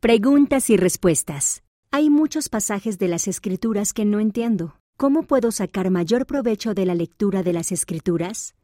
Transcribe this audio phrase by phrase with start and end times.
[0.00, 1.64] Preguntas y respuestas.
[1.90, 4.78] Hay muchos pasajes de las Escrituras que no entiendo.
[4.96, 8.54] ¿Cómo puedo sacar mayor provecho de la lectura de las Escrituras?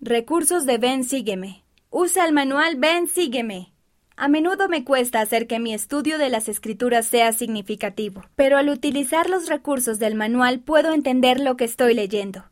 [0.00, 1.64] Recursos de Ven Sígueme.
[1.90, 3.72] Usa el manual Ven Sígueme.
[4.14, 8.68] A menudo me cuesta hacer que mi estudio de las escrituras sea significativo, pero al
[8.68, 12.51] utilizar los recursos del manual puedo entender lo que estoy leyendo.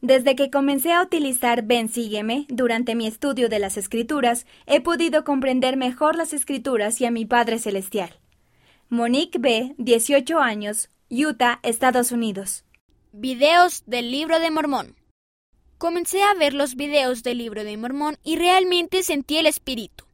[0.00, 5.24] Desde que comencé a utilizar Ven Sígueme durante mi estudio de las escrituras, he podido
[5.24, 8.20] comprender mejor las escrituras y a mi Padre Celestial.
[8.88, 12.64] Monique B., 18 años, Utah, Estados Unidos.
[13.10, 14.94] Videos del libro de Mormón.
[15.78, 20.04] Comencé a ver los videos del libro de Mormón y realmente sentí el espíritu.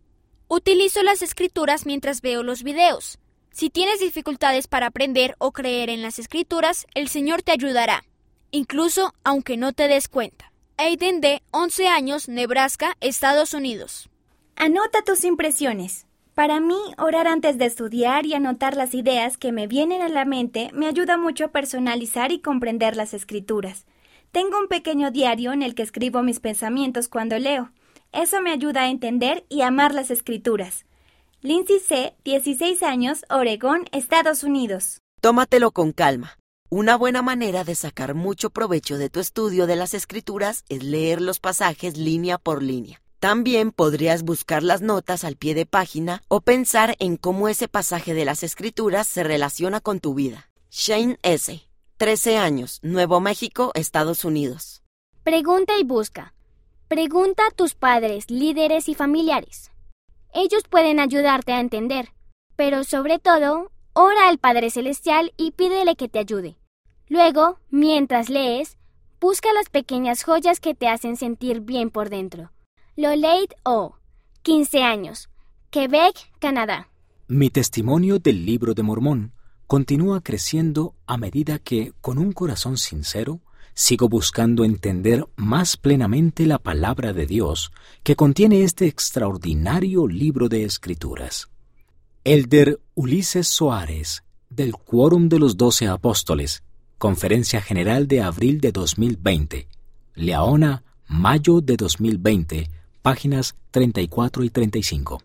[0.49, 3.19] Utilizo las escrituras mientras veo los videos.
[3.51, 8.03] Si tienes dificultades para aprender o creer en las escrituras, el Señor te ayudará
[8.55, 10.53] incluso aunque no te des cuenta.
[10.77, 14.09] Aiden D., 11 años, Nebraska, Estados Unidos.
[14.55, 16.07] Anota tus impresiones.
[16.35, 20.25] Para mí, orar antes de estudiar y anotar las ideas que me vienen a la
[20.25, 23.87] mente me ayuda mucho a personalizar y comprender las escrituras.
[24.31, 27.73] Tengo un pequeño diario en el que escribo mis pensamientos cuando leo.
[28.13, 30.87] Eso me ayuda a entender y amar las escrituras.
[31.41, 34.99] Lindsay C., 16 años, Oregón, Estados Unidos.
[35.21, 36.39] Tómatelo con calma.
[36.77, 41.21] Una buena manera de sacar mucho provecho de tu estudio de las escrituras es leer
[41.21, 43.01] los pasajes línea por línea.
[43.21, 48.13] También podrías buscar las notas al pie de página o pensar en cómo ese pasaje
[48.13, 50.51] de las escrituras se relaciona con tu vida.
[50.69, 51.63] Shane S.,
[51.97, 54.83] 13 años, Nuevo México, Estados Unidos.
[55.23, 56.35] Pregunta y busca.
[56.89, 59.71] Pregunta a tus padres, líderes y familiares.
[60.33, 62.09] Ellos pueden ayudarte a entender,
[62.57, 66.57] pero sobre todo, ora al Padre Celestial y pídele que te ayude.
[67.09, 68.79] Luego, mientras lees,
[69.21, 72.51] busca las pequeñas joyas que te hacen sentir bien por dentro.
[72.97, 73.97] Lolade O,
[74.43, 75.29] 15 años,
[75.71, 76.89] Quebec, Canadá.
[77.29, 79.33] Mi testimonio del libro de Mormón
[79.67, 83.41] continúa creciendo a medida que, con un corazón sincero,
[83.75, 87.73] sigo buscando entender más plenamente la palabra de Dios
[88.03, 91.49] que contiene este extraordinario libro de escrituras.
[92.25, 96.63] Elder Ulises Soares, del Quórum de los Doce Apóstoles,
[97.05, 99.69] Conferencia General de abril de 2020.
[100.15, 102.71] Leona, mayo de 2020,
[103.03, 105.21] páginas 34 y 35.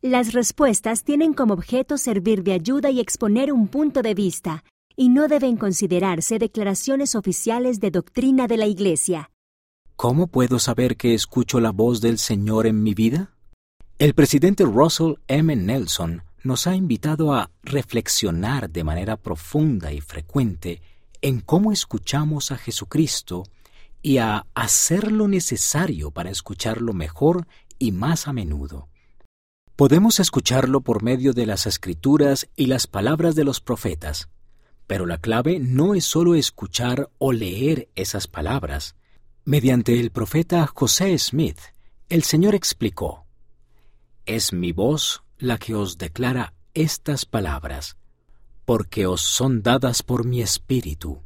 [0.00, 4.62] Las respuestas tienen como objeto servir de ayuda y exponer un punto de vista,
[4.94, 9.32] y no deben considerarse declaraciones oficiales de doctrina de la Iglesia.
[9.96, 13.32] ¿Cómo puedo saber que escucho la voz del Señor en mi vida?
[13.98, 15.56] El presidente Russell M.
[15.56, 20.80] Nelson nos ha invitado a reflexionar de manera profunda y frecuente
[21.20, 23.44] en cómo escuchamos a Jesucristo
[24.00, 27.46] y a hacer lo necesario para escucharlo mejor
[27.78, 28.88] y más a menudo.
[29.74, 34.30] Podemos escucharlo por medio de las escrituras y las palabras de los profetas,
[34.86, 38.94] pero la clave no es solo escuchar o leer esas palabras.
[39.44, 41.58] Mediante el profeta José Smith,
[42.08, 43.26] el Señor explicó,
[44.24, 47.96] Es mi voz la que os declara estas palabras,
[48.64, 51.22] porque os son dadas por mi espíritu.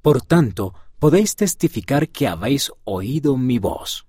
[0.00, 4.06] Por tanto, podéis testificar que habéis oído mi voz.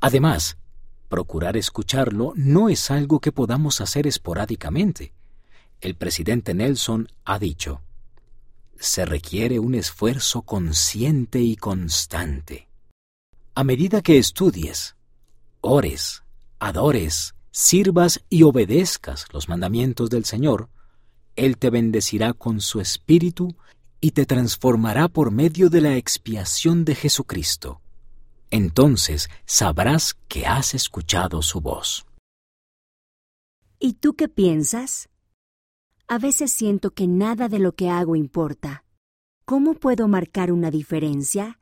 [0.00, 0.56] Además,
[1.08, 5.12] procurar escucharlo no es algo que podamos hacer esporádicamente.
[5.80, 7.82] El presidente Nelson ha dicho,
[8.78, 12.68] se requiere un esfuerzo consciente y constante.
[13.54, 14.96] A medida que estudies,
[15.60, 16.22] ores,
[16.58, 20.68] adores, sirvas y obedezcas los mandamientos del Señor,
[21.36, 23.56] Él te bendecirá con su Espíritu
[24.00, 27.80] y te transformará por medio de la expiación de Jesucristo.
[28.50, 32.06] Entonces sabrás que has escuchado su voz.
[33.78, 35.08] ¿Y tú qué piensas?
[36.08, 38.84] A veces siento que nada de lo que hago importa.
[39.44, 41.59] ¿Cómo puedo marcar una diferencia?